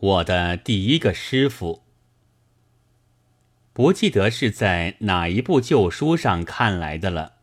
[0.00, 1.82] 我的第一个师傅，
[3.72, 7.38] 不记得是在哪一部旧书上看来的了。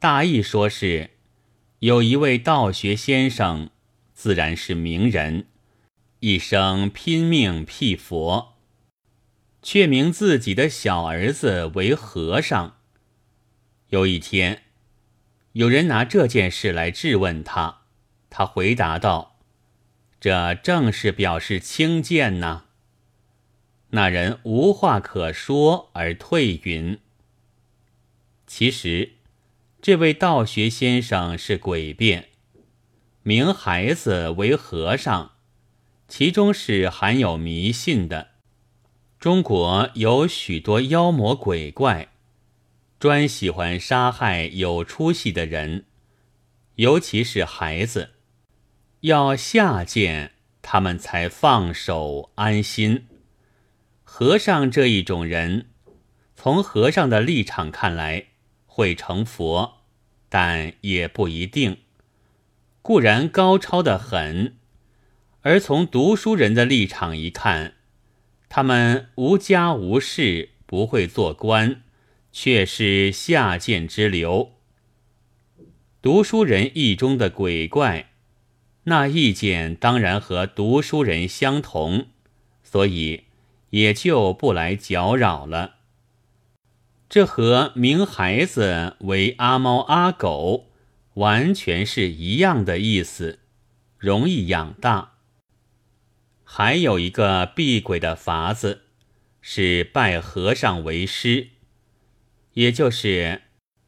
[0.00, 1.10] 大意说是，
[1.78, 3.70] 有一位道学先生，
[4.12, 5.46] 自然是名人，
[6.18, 8.54] 一生拼命辟佛，
[9.62, 12.78] 却名自己的小儿子为和尚。
[13.90, 14.62] 有一天，
[15.52, 17.82] 有人拿这件事来质问他，
[18.28, 19.31] 他回答道。
[20.22, 22.66] 这正是表示轻贱呐。
[23.90, 27.00] 那人无话可说而退云。
[28.46, 29.14] 其实，
[29.80, 32.28] 这位道学先生是诡辩，
[33.24, 35.32] 名孩子为和尚，
[36.06, 38.28] 其中是含有迷信的。
[39.18, 42.12] 中国有许多妖魔鬼怪，
[43.00, 45.86] 专喜欢杀害有出息的人，
[46.76, 48.11] 尤其是孩子。
[49.02, 50.30] 要下贱，
[50.62, 53.08] 他们才放手安心。
[54.04, 55.70] 和尚这一种人，
[56.36, 58.26] 从和尚的立场看来
[58.64, 59.78] 会成佛，
[60.28, 61.78] 但也不一定。
[62.80, 64.56] 固然高超的很，
[65.40, 67.74] 而从读书人的立场一看，
[68.48, 71.82] 他们无家无室，不会做官，
[72.30, 74.52] 却是下贱之流。
[76.00, 78.10] 读书人意中的鬼怪。
[78.84, 82.06] 那意见当然和读书人相同，
[82.62, 83.24] 所以
[83.70, 85.76] 也就不来搅扰了。
[87.08, 90.70] 这和名孩子为阿猫阿狗
[91.14, 93.38] 完全是一样的意思，
[93.98, 95.12] 容易养大。
[96.42, 98.82] 还有一个避鬼的法子，
[99.40, 101.48] 是拜和尚为师，
[102.54, 103.42] 也就是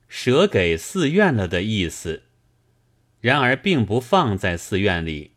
[0.08, 2.22] 舍给寺院了的意思。
[3.24, 5.30] 然而，并不放在寺院里。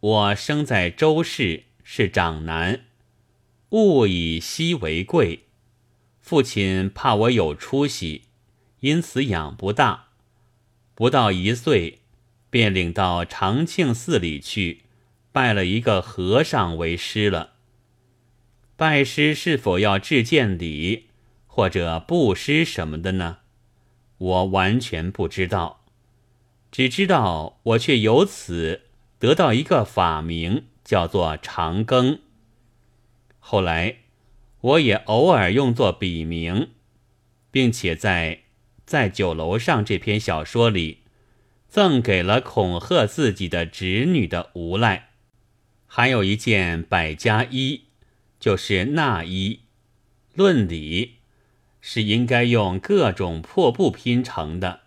[0.00, 2.86] 我生在周氏，是长男，
[3.72, 5.48] 物以稀为贵。
[6.22, 8.22] 父亲怕我有出息，
[8.80, 10.06] 因此养不大。
[10.94, 11.98] 不到一岁，
[12.48, 14.84] 便领到长庆寺里去，
[15.32, 17.52] 拜了一个和尚为师了。
[18.76, 21.08] 拜师是否要致见礼，
[21.46, 23.40] 或者布施什么的呢？
[24.16, 25.82] 我完全不知道。
[26.70, 28.82] 只知道我却由此
[29.18, 32.18] 得到一个法名，叫做长庚。
[33.38, 33.96] 后来
[34.60, 36.70] 我也偶尔用作笔名，
[37.50, 38.40] 并且在
[38.84, 40.98] 在酒楼上这篇小说里
[41.68, 45.10] 赠给了恐吓自己的侄女的无赖。
[45.86, 47.84] 还有一件百家衣，
[48.38, 49.60] 就是纳衣，
[50.34, 51.14] 论理
[51.80, 54.80] 是应该用各种破布拼成的。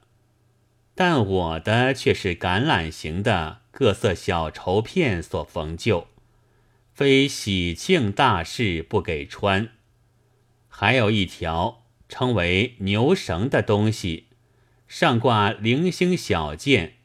[1.02, 6.10] 但我的却是橄榄形的各色小绸片所缝就，
[6.92, 9.70] 非喜庆大事不给穿。
[10.68, 14.26] 还有一条称为牛绳的东西，
[14.90, 16.96] 上挂零星小件，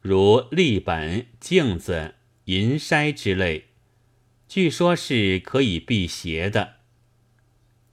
[0.00, 2.14] 如立本、镜子、
[2.46, 3.66] 银筛之类，
[4.48, 6.76] 据说是可以辟邪的。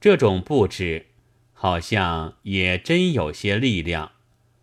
[0.00, 1.08] 这种布置
[1.52, 4.12] 好像也真有些力量。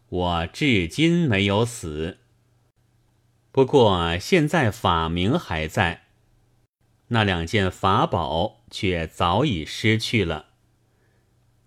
[0.09, 2.17] 我至今没有死，
[3.51, 6.07] 不过现在法名还在，
[7.09, 10.47] 那两件法宝却早已失去了。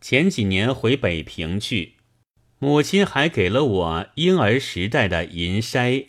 [0.01, 1.95] 前几年回北平去，
[2.59, 6.09] 母亲还给了我婴儿时代的银筛，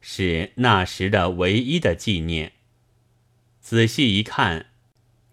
[0.00, 2.52] 是那时的唯一的纪念。
[3.60, 4.70] 仔细一看，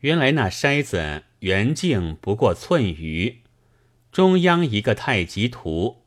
[0.01, 3.37] 原来那筛子圆径不过寸余。
[4.17, 6.01] 中央一个太极图，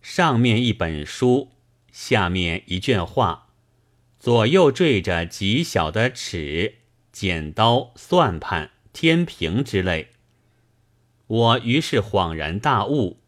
[0.00, 1.50] 上面一本书，
[1.92, 3.48] 下面一卷画，
[4.18, 6.76] 左右缀着极小的尺、
[7.12, 10.08] 剪刀、算盘、天平之类。
[11.26, 13.18] 我于是恍然大悟：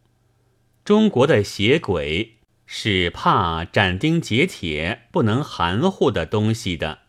[0.83, 7.01] 中国的邪鬼是怕斩钉截铁、不能含糊的东西的。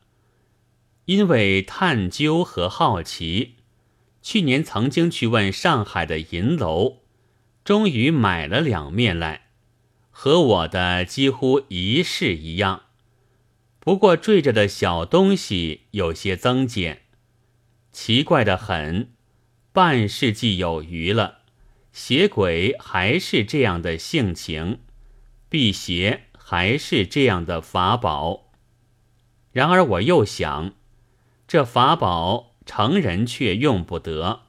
[1.06, 3.56] 因为探究和好奇，
[4.22, 7.03] 去年曾经去问上海的银楼。
[7.64, 9.48] 终于买了两面来，
[10.12, 12.84] 和我的几乎一式一样，
[13.80, 17.04] 不过缀着的小东西有些增减，
[17.92, 19.12] 奇怪的很。
[19.72, 21.40] 半世纪有余了，
[21.92, 24.82] 邪鬼还是这样的性情，
[25.50, 28.52] 辟邪还是这样的法宝。
[29.52, 30.74] 然而我又想，
[31.48, 34.42] 这法宝成人却用不得，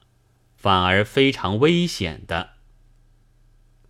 [0.57, 2.54] 反而非常危险的。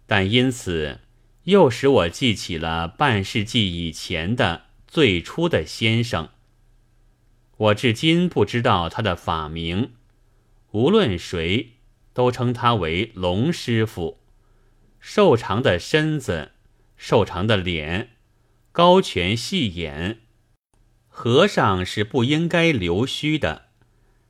[0.06, 1.00] 但因此，
[1.44, 6.30] 又使我记起了半世纪以前的最初的先生，
[7.56, 9.92] 我至今不知道他的法名，
[10.72, 11.72] 无论谁
[12.12, 14.20] 都称他为龙师傅。
[15.00, 16.52] 瘦长的身子，
[16.96, 18.10] 瘦长的脸，
[18.72, 20.20] 高颧细眼。
[21.08, 23.66] 和尚是不应该留须的，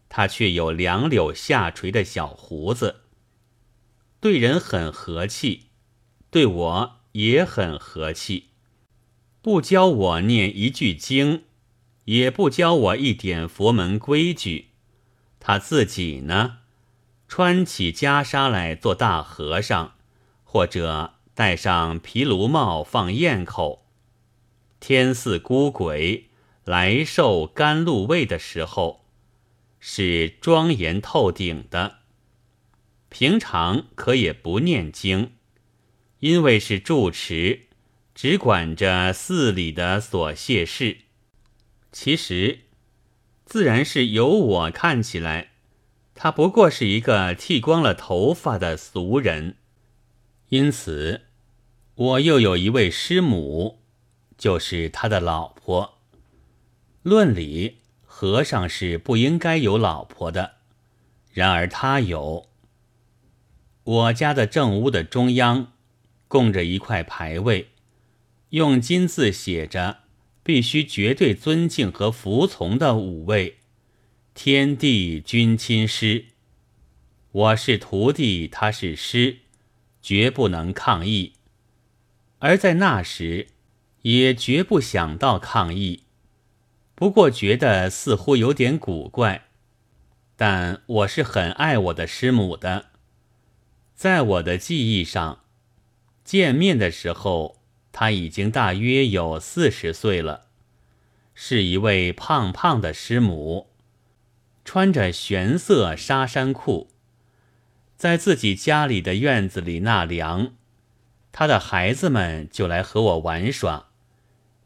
[0.09, 3.04] 他却有两绺下垂的小胡子。
[4.25, 5.65] 对人很和气，
[6.31, 8.53] 对我也很和气，
[9.43, 11.43] 不教我念一句经。
[12.07, 14.71] 也不教我一点佛门规矩，
[15.39, 16.61] 他自己呢，
[17.29, 19.93] 穿起袈裟来做大和尚，
[20.43, 23.85] 或者戴上毗卢帽放焰口，
[24.81, 26.31] 天似孤鬼
[26.65, 29.05] 来受甘露味的时候，
[29.79, 31.99] 是庄严透顶的。
[33.17, 35.35] 平常可也不念经，
[36.19, 37.67] 因为是住持，
[38.13, 40.97] 只管着寺里的琐屑事。
[41.93, 42.63] 其实，
[43.47, 45.53] 自然是由我看起来，
[46.17, 49.59] 他不过是一个剃光了头发的俗人。
[50.49, 51.27] 因此，
[51.95, 53.79] 我又有一位师母，
[54.37, 56.01] 就是他的老婆。
[57.05, 60.55] 论理，和尚是不应该有老婆的，
[61.31, 62.49] 然而他有。
[63.85, 65.73] 我家的正屋的中央，
[66.29, 67.69] 供着一块牌位，
[68.51, 70.05] 用金字写着。
[70.47, 73.57] 必须绝对尊敬和服从的五位
[74.35, 76.27] 天地君亲师。
[77.33, 79.39] 我是徒弟，他是师，
[80.03, 81.33] 绝不能抗议。
[82.41, 83.47] 而在那时，
[84.03, 86.03] 也绝不想到抗议。
[86.95, 89.47] 不过觉得似乎有点古怪。
[90.37, 92.91] 但我是很爱我的师母的。
[93.95, 95.41] 在我的记忆上，
[96.25, 97.61] 见面的时候。
[97.97, 100.47] 他已经大约有四十岁了，
[101.33, 103.69] 是一位胖胖的师母，
[104.65, 106.91] 穿着玄色纱衫裤，
[107.97, 110.55] 在自己家里的院子里纳凉。
[111.31, 113.91] 他的孩子们就来和我玩耍，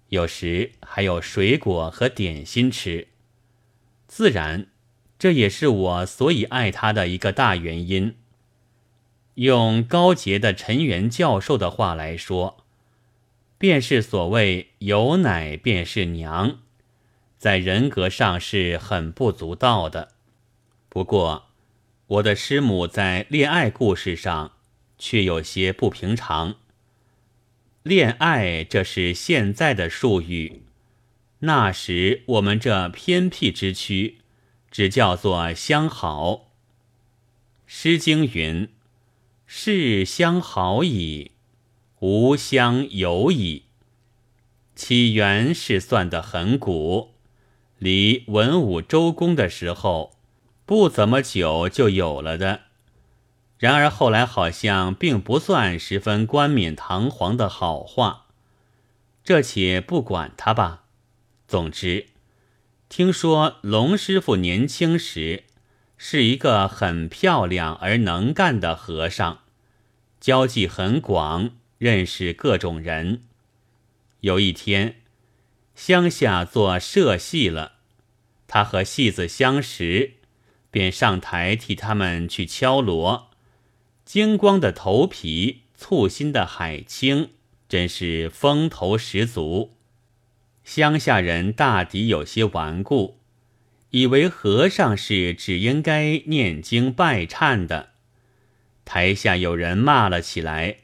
[0.09, 3.09] 有时还有水果和点心吃。
[4.07, 4.69] 自然，
[5.19, 8.17] 这也是我所以爱他的一个大原因。
[9.39, 12.65] 用高洁的陈元教授的话来说。
[13.57, 16.61] 便是所谓有奶便是娘，
[17.39, 20.13] 在人格上是很不足道的。
[20.89, 21.47] 不过，
[22.07, 24.53] 我的师母在恋爱故事上
[24.97, 26.55] 却有些不平常。
[27.83, 30.63] 恋爱这是现在的术语，
[31.41, 34.19] 那时我们这偏僻之区，
[34.71, 36.33] 只叫做相好。
[37.67, 38.69] 《诗经》云
[39.49, 41.33] ：“是相好矣。”
[42.01, 43.65] 无相有矣。
[44.77, 47.15] 起源是算得很古，
[47.79, 50.13] 离文武周公的时候
[50.65, 52.61] 不怎么久就有了的。
[53.59, 58.27] 然而后来好像并不算十分冠冕堂皇的好话，
[59.25, 60.85] 这且不管他吧。
[61.49, 62.07] 总之，
[62.89, 65.43] 听说龙师傅年轻时
[65.99, 69.41] 是一个很漂亮而能干的和尚，
[70.19, 71.51] 交际很广。
[71.79, 73.23] 认识各种人。
[74.23, 74.97] 有一天，
[75.77, 77.75] 乡下做社戏了，
[78.49, 80.15] 他和戏子相识，
[80.73, 83.31] 便上台替他们去敲锣。
[84.05, 87.31] 精光的头皮，簇新的海青，
[87.69, 89.77] 真是风头十足。
[90.65, 93.18] 乡下人大抵有些顽固，
[93.91, 97.91] 以为和尚是只应该念经拜忏的。
[98.85, 100.79] 台下有人骂了起来。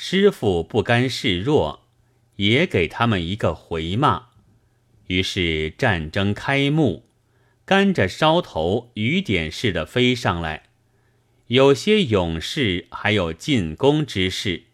[0.00, 1.88] 师傅不甘示弱，
[2.36, 4.28] 也给他们一个回骂。
[5.08, 7.04] 于是战争开幕，
[7.64, 10.68] 干着梢头雨点似的飞上来。
[11.48, 14.66] 有些勇士还有进攻之势，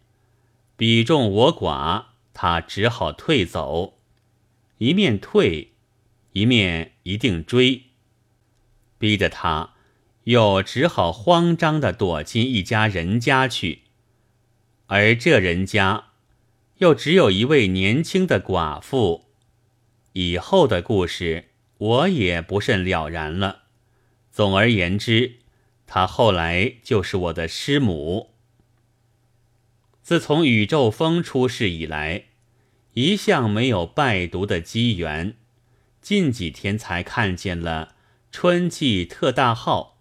[0.76, 3.96] 比众我寡，他只好退走。
[4.76, 5.72] 一面退，
[6.34, 7.82] 一面一定追，
[8.98, 9.74] 逼得他
[10.24, 13.82] 又只好慌张地躲进一家人家去。
[14.86, 16.08] 而这人家，
[16.78, 19.26] 又只有一位年轻的寡妇。
[20.12, 23.62] 以后的故事，我也不甚了然了。
[24.32, 25.36] 总而言之，
[25.86, 28.34] 她后来就是我的师母。
[30.02, 32.24] 自从宇宙风出世以来，
[32.94, 35.36] 一向没有拜读的机缘，
[36.04, 37.94] 近几天才看见了
[38.30, 39.96] 《春季特大号》，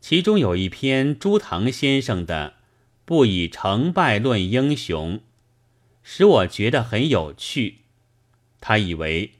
[0.00, 2.54] 其中有一篇朱唐先生的。
[3.04, 5.20] 不以成败论英雄，
[6.04, 7.78] 使我觉得很有趣。
[8.60, 9.32] 他以为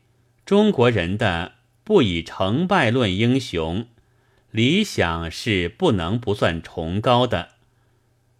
[0.44, 1.52] 中国人的
[1.84, 3.86] 不以成败论英雄，
[4.50, 7.50] 理想是不能不算崇高的。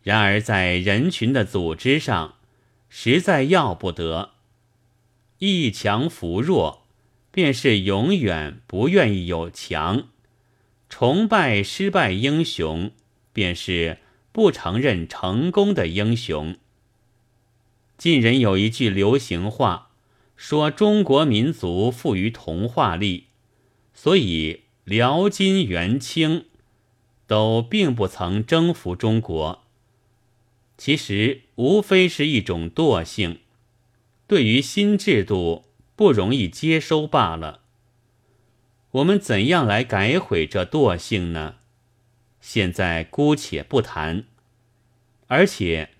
[0.03, 2.35] 然而在人群的组织上，
[2.89, 4.33] 实在要不得。
[5.39, 6.82] 一强扶弱，
[7.33, 10.05] 便是永远不愿意有强；
[10.89, 12.93] 崇拜失败英雄，
[13.33, 13.99] 便是
[14.31, 16.55] 不承认成功的英雄。
[17.97, 19.91] 近人有一句流行话，
[20.37, 23.29] 说中国民族富于童话力，
[23.95, 26.45] 所以辽、金、元、清
[27.27, 29.65] 都并不曾征服中国。
[30.77, 33.39] 其实无非是一种惰性，
[34.27, 35.65] 对于新制度
[35.97, 37.61] 不容易接收罢了。
[38.93, 41.57] 我们怎样来改悔这惰性呢？
[42.41, 44.25] 现在姑且不谈，
[45.29, 45.91] 而且。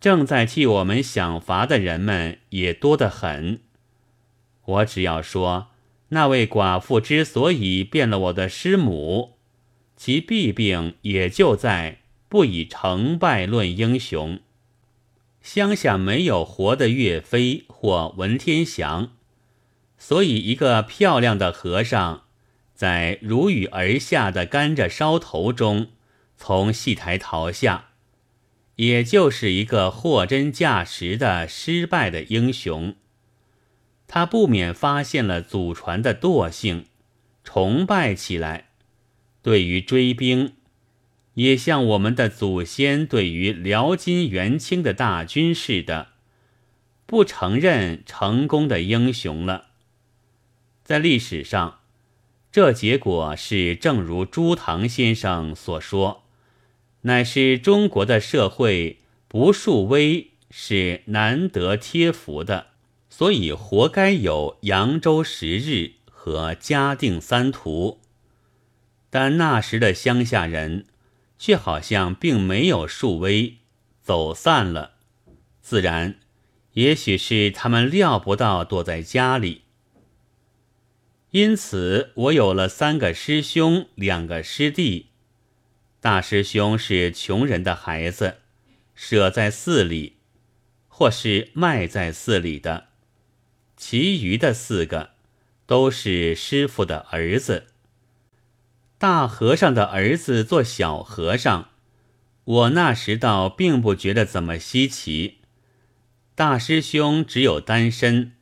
[0.00, 3.60] 正在替我们想法的人们也多得很。
[4.64, 5.68] 我只要说，
[6.08, 9.36] 那位寡妇之所以变了我的师母，
[9.96, 14.40] 其弊病也就在不以成败论英雄。
[15.40, 19.12] 乡下没有活的岳飞或文天祥，
[20.04, 22.24] 所以一个漂亮的和尚，
[22.74, 25.92] 在如雨而下的甘蔗梢头中，
[26.36, 27.90] 从戏台逃下。
[28.74, 32.96] 也就是一个货真价实的失败的英雄，
[34.08, 36.86] 他不免发现了祖传的惰性，
[37.44, 38.70] 崇拜起来。
[39.40, 40.54] 对于追兵，
[41.34, 46.08] 也像我们的祖先对于辽金元清的大军似的，
[47.06, 49.68] 不承认成功的英雄了。
[50.92, 51.78] 在历史上，
[52.50, 56.24] 这结果是正如朱唐先生所说。
[57.00, 62.66] 乃是中国的社会不树威是难得贴服的，
[63.08, 68.02] 所以活该有扬州十日和嘉定三屠。
[69.08, 70.84] 但那时的乡下人
[71.38, 73.54] 却好像并没有树威，
[74.02, 74.96] 走散了。
[75.62, 76.16] 自然，
[76.74, 79.62] 也许是他们料不到躲在家里，
[81.32, 85.06] 因此我有了三个师兄，两个师弟。
[85.98, 88.36] 大师兄是穷人的孩子，
[88.94, 90.18] 舍在寺里，
[90.88, 92.88] 或是卖在寺里的；
[93.78, 95.12] 其余的四个
[95.64, 97.68] 都是师傅的儿子。
[98.98, 101.70] 大和尚的儿子做小和尚，
[102.44, 105.38] 我那时倒并不觉得怎么稀奇。
[106.34, 108.32] 大师兄只有单身，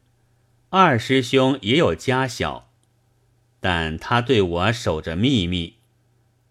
[0.70, 2.69] 二师兄也有家小，
[3.60, 5.76] 但他对我守着秘密，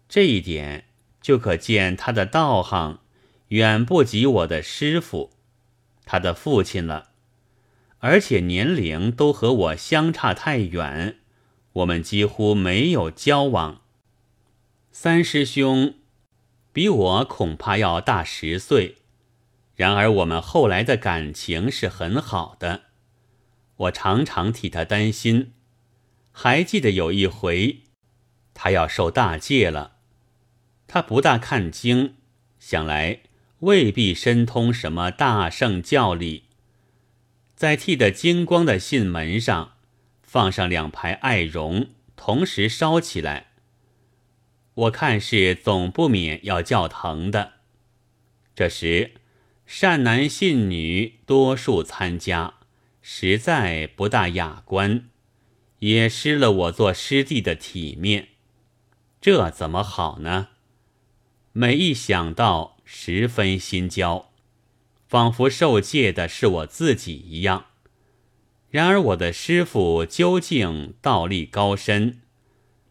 [0.08, 0.84] 这一点。
[1.22, 3.00] 就可见他的道行
[3.48, 5.30] 远不及我的师傅，
[6.06, 7.10] 他的父亲了，
[7.98, 11.18] 而且年龄都和我相差太远，
[11.74, 13.82] 我们几乎没有交往。
[14.90, 15.92] 三师兄
[16.72, 18.96] 比我恐怕要大十岁，
[19.76, 22.84] 然而我们后来的感情是很好的，
[23.76, 25.52] 我常常替他担心。
[26.42, 27.80] 还记得有一回，
[28.54, 29.98] 他要受大戒了。
[30.86, 32.14] 他不大看经，
[32.58, 33.20] 想来
[33.58, 36.44] 未必深通什么大圣教理。
[37.54, 39.74] 在剃得金光的信门上
[40.22, 43.48] 放上两排艾绒，同时烧起来。
[44.72, 47.52] 我看是总不免要叫疼的。
[48.54, 49.10] 这时
[49.66, 52.54] 善男信女多数参加，
[53.02, 55.04] 实在不大雅观，
[55.80, 58.28] 也失了我做师弟的体面。
[59.20, 60.48] 这怎么好呢？
[61.52, 64.30] 每一想到，十分心焦，
[65.08, 67.66] 仿佛受戒的是我自己一样。
[68.70, 72.20] 然而我的师傅究竟道力高深，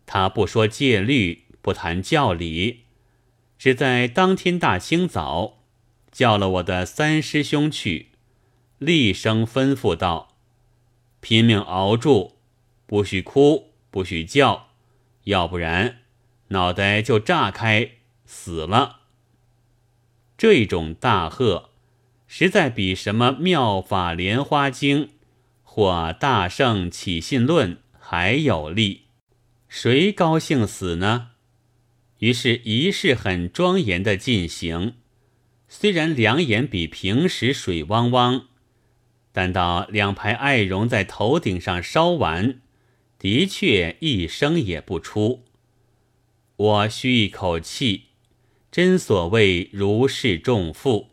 [0.06, 2.82] 他不说戒律，不谈教理，
[3.58, 5.60] 只在当天大清早
[6.12, 8.10] 叫了我的三师兄去，
[8.78, 10.36] 厉声吩咐道
[11.22, 12.39] ：“拼命熬住，
[12.90, 14.70] 不许哭，不许叫，
[15.26, 16.00] 要不然
[16.48, 17.92] 脑袋就炸开。”
[18.26, 19.02] 死了。
[20.36, 21.70] 这种大贺，
[22.28, 25.10] 实在比什么妙法莲花经
[25.62, 29.04] 或大圣起信论还有力。
[29.68, 31.30] 谁高兴死呢？
[32.18, 34.96] 于是仪式很庄严的进行。
[35.68, 38.48] 虽然两眼比平时水汪汪，
[39.32, 42.62] 但到两排艾绒在头顶上烧完，
[43.20, 45.44] 的确一声也不出。
[46.56, 48.06] 我吁一口气。
[48.72, 51.08] 真所谓如释重负，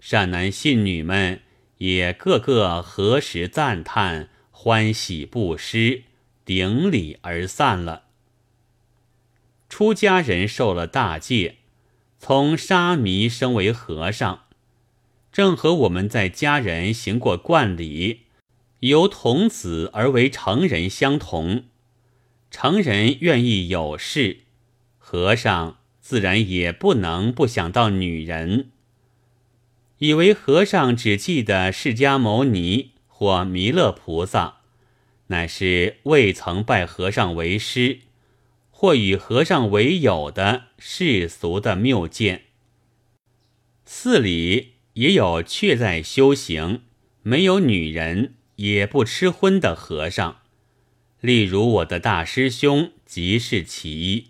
[0.00, 1.42] 善男信女们
[1.76, 6.04] 也个个何时赞叹欢喜不失，
[6.46, 8.04] 顶礼而散了。
[9.68, 11.56] 出家人受了大戒，
[12.18, 14.44] 从沙弥升为和尚，
[15.30, 18.22] 正和我们在家人行过冠礼，
[18.80, 21.64] 由童子而为成人相同。
[22.50, 24.40] 成人愿意有事，
[24.98, 28.70] 和尚自然也不能不想到女人。
[29.98, 34.60] 以为和尚只记得释迦牟尼或弥勒菩萨，
[35.26, 38.00] 乃是未曾拜和尚为师，
[38.70, 42.44] 或与和尚为友的世俗的谬见。
[43.84, 46.82] 寺里也有却在修行、
[47.22, 50.42] 没有女人也不吃荤的和尚，
[51.22, 54.26] 例如我的大师兄即是其一。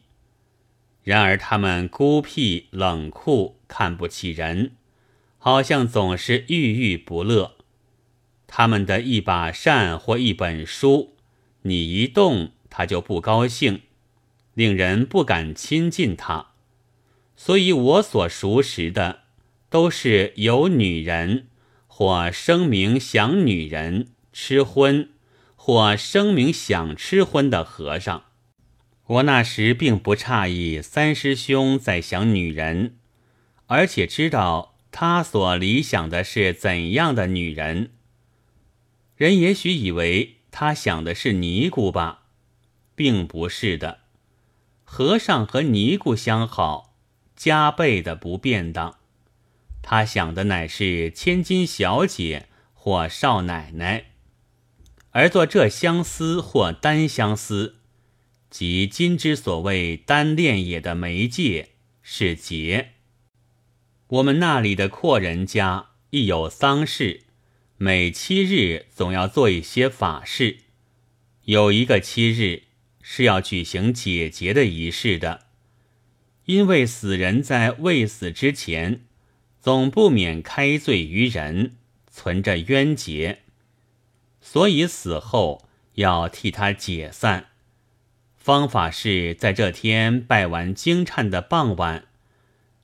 [1.03, 4.73] 然而他们孤僻冷酷，看不起人。
[5.39, 7.57] 好像总是郁郁不乐。
[8.47, 11.17] 他们的一把扇或一本书，
[11.63, 13.81] 你一动他就不高兴，
[14.55, 16.51] 令人不敢亲近他。
[17.35, 19.23] 所以我所熟识的，
[19.69, 21.49] 都是有女人，
[21.89, 25.11] 或声名想女人吃荤，
[25.57, 28.25] 或声明想吃荤的和尚。
[29.07, 32.97] 我那时并不诧异三师兄在想女人，
[33.67, 34.69] 而且知道。
[34.93, 37.93] 他所理想的是怎样的女人？
[39.15, 42.25] 人也许以为他想的是尼姑吧，
[42.97, 44.01] 并不是的。
[44.83, 46.97] 和尚和尼姑相好，
[47.37, 48.97] 加倍的不便当。
[49.81, 54.07] 他想的乃是千金小姐或少奶奶，
[55.11, 57.77] 而做这相思或单相思，
[58.49, 61.71] 即今之所谓单恋也的媒介
[62.03, 62.91] 是结。
[64.07, 67.23] 我们那里的阔人家亦有丧事，
[67.77, 70.59] 每七日总要做一些法事。
[71.45, 72.65] 有一个七日
[73.01, 75.47] 是要举行解结的仪式的，
[76.45, 79.03] 因为死人在未死之前，
[79.61, 81.77] 总不免开罪于人，
[82.09, 83.41] 存着冤结，
[84.41, 87.47] 所以死后要替他解散。
[88.37, 92.07] 方法是在这天拜完经忏的傍晚。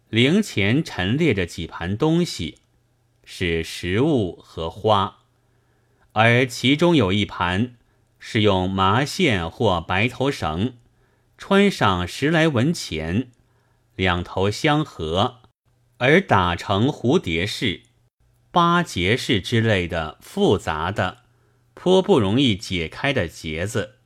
[0.08, 2.58] 灵前陈列着几盘东西，
[3.24, 5.18] 是食物和花，
[6.12, 7.74] 而其中有一盘
[8.20, 10.74] 是用麻线或白头绳
[11.36, 13.30] 穿上十来文钱，
[13.96, 15.40] 两头相合，
[15.98, 17.82] 而打成蝴蝶式、
[18.52, 21.24] 八结式之类的复杂的、
[21.76, 23.96] 颇不容易解开的结子。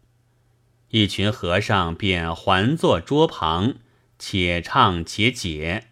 [0.89, 3.77] 一群和尚便环坐桌旁，
[4.19, 5.87] 且唱且解。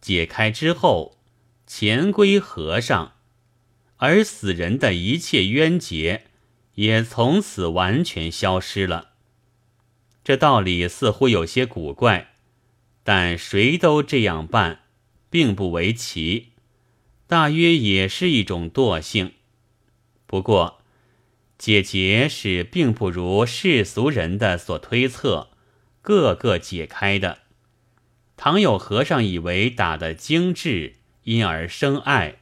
[0.00, 1.16] 解开之后，
[1.68, 3.12] 钱归和尚，
[3.98, 6.24] 而死人的一切冤结
[6.74, 9.12] 也从此完全消失了。
[10.24, 12.34] 这道理似乎有些古怪，
[13.04, 14.80] 但谁都这样办，
[15.30, 16.48] 并不为奇，
[17.28, 19.34] 大约也是一种惰性。
[20.26, 20.82] 不过，
[21.56, 25.50] 解结是并不如世俗人的所推测，
[26.02, 27.38] 个个解开的。
[28.36, 32.40] 倘有和尚以为打得精致，因而生爱，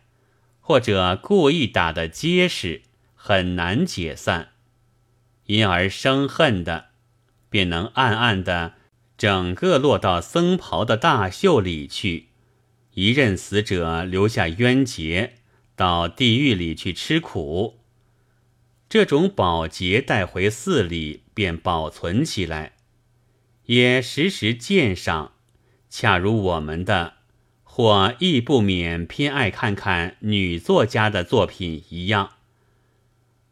[0.61, 2.83] 或者故意打得结实，
[3.14, 4.53] 很难解散，
[5.44, 6.87] 因而生恨的，
[7.51, 8.75] 便能暗暗的
[9.18, 12.29] 整个落到僧袍的大袖里去，
[12.94, 15.35] 一任死者留下冤结，
[15.77, 17.82] 到地狱里去吃苦。
[18.92, 22.74] 这种宝洁带回寺里，便保存起来，
[23.64, 25.33] 也时时鉴赏。
[25.88, 27.14] 恰如我们的，
[27.62, 32.33] 或亦不免偏爱看看女作家的作品一样。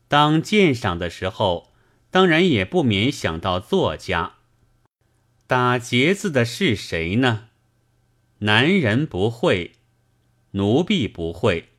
[0.08, 1.72] 当鉴赏的时候，
[2.10, 4.34] 当然也不免想到作家。
[5.46, 7.48] 打结字的是谁呢？
[8.40, 9.72] 男人不会，
[10.50, 11.70] 奴婢不会，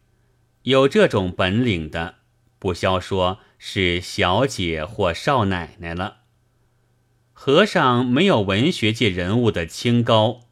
[0.64, 2.16] 有这种本领的，
[2.58, 6.22] 不消说是小姐或少奶奶了。
[7.32, 10.48] 和尚没有文学界人物的清高。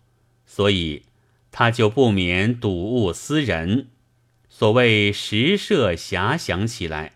[0.45, 1.05] 所以，
[1.51, 3.87] 他就不免睹物思人，
[4.47, 7.13] 所谓实设遐想起来。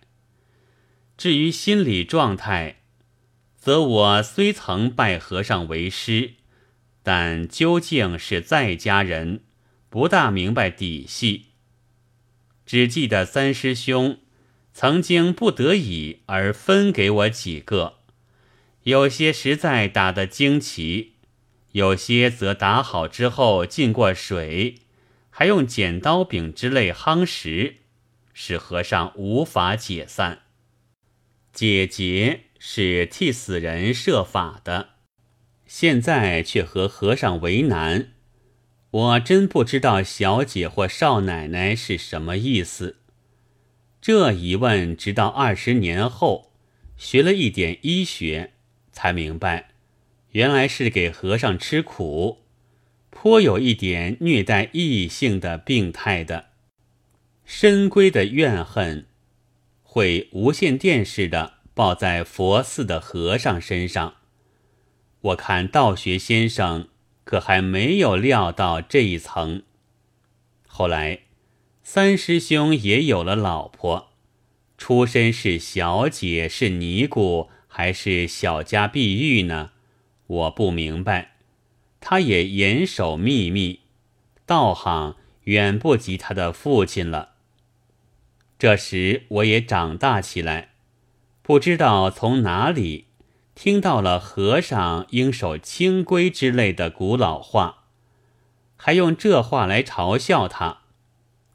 [1.16, 2.78] 至于心理状态，
[3.56, 6.34] 则我虽曾拜和尚为师，
[7.04, 9.42] 但究竟是在家人，
[9.90, 11.50] 不大明白底细。
[12.66, 14.18] 只记得三师兄
[14.74, 18.00] 曾经不得已而分给我几个，
[18.84, 21.12] 有些实在打得惊奇。
[21.74, 24.76] 有些则打好之后浸过水，
[25.32, 27.78] 还用剪刀柄之类夯实，
[28.32, 30.44] 使和尚无法解散。
[31.52, 34.90] 解结是替死人设法的，
[35.66, 38.12] 现在却和和尚为难。
[38.92, 43.03] 我真不知道小姐或少奶奶是什么意思。
[44.06, 46.52] 这一问，直到二十年后，
[46.98, 48.52] 学了一点医学，
[48.92, 49.70] 才明白，
[50.32, 52.40] 原来是给和尚吃苦，
[53.10, 56.48] 颇有一点虐待异性的病态的，
[57.46, 59.06] 深闺的怨恨，
[59.82, 64.16] 会无线电似的报在佛寺的和尚身上。
[65.22, 66.90] 我看道学先生。
[67.24, 69.64] 可还没有料到这一层。
[70.68, 71.20] 后来，
[71.86, 74.14] 三师兄也有了老婆，
[74.78, 79.72] 出身是小姐，是尼姑，还是小家碧玉呢？
[80.26, 81.34] 我不明白。
[82.00, 83.82] 他也严守秘密，
[84.46, 87.34] 道行远不及他的父亲了。
[88.58, 90.70] 这时我也长大起来，
[91.42, 93.08] 不知道从哪里。
[93.56, 97.84] 听到了和尚应守清规之类的古老话，
[98.78, 100.83] 还用这话来嘲笑他，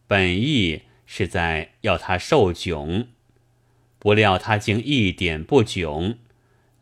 [0.09, 3.07] 本意是在要他受窘，
[3.99, 6.17] 不料他竟一点不窘，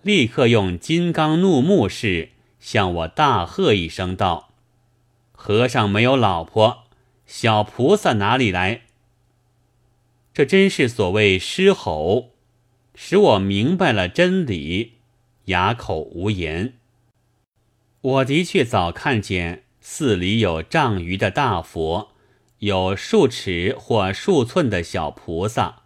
[0.02, 4.54] 立刻用金刚怒目式向我大喝一声道
[5.32, 6.84] ：“和尚没有老婆，
[7.26, 8.82] 小菩萨哪里来？”
[10.32, 12.30] 这真是所谓狮吼，
[12.94, 14.92] 使我明白了真理。
[15.46, 16.74] 哑口无言。
[18.00, 22.12] 我的确早看见寺里有丈余的大佛，
[22.60, 25.82] 有数尺或数寸的小菩萨，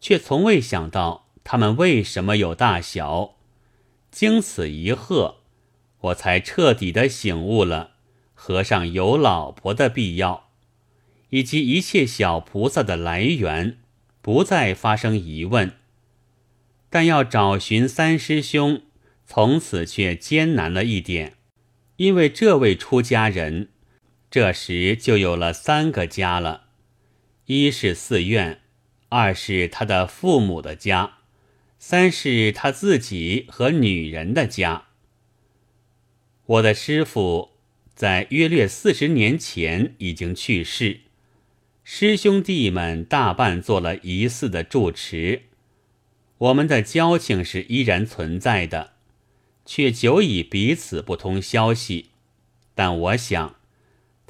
[0.00, 3.36] 却从未想到他们为什么有大小。
[4.10, 5.36] 经此一喝，
[6.00, 7.92] 我才彻底的醒悟了
[8.34, 10.48] 和尚有老婆的必要，
[11.28, 13.78] 以及一切小菩萨的来源，
[14.22, 15.74] 不再发生疑问。
[16.88, 18.82] 但要找寻三师兄，
[19.24, 21.34] 从此却艰难了一点，
[21.96, 23.68] 因为这位出家人，
[24.30, 26.68] 这时就有了三个家了：
[27.46, 28.60] 一是寺院，
[29.08, 31.14] 二是他的父母的家，
[31.80, 34.84] 三是他自己和女人的家。
[36.46, 37.50] 我的师傅
[37.96, 41.00] 在约略四十年前已经去世，
[41.82, 45.42] 师兄弟们大半做了疑似的住持。
[46.38, 48.92] 我们的交情是依然存在的，
[49.66, 52.10] 却久已彼此不通消息。
[52.76, 53.56] 但我想，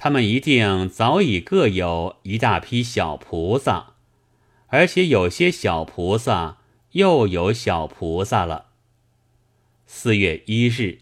[0.03, 3.97] 他们一定早已各有一大批小菩萨，
[4.69, 6.57] 而且有些小菩萨
[6.93, 8.69] 又有小菩萨了。
[9.85, 11.01] 四月一日。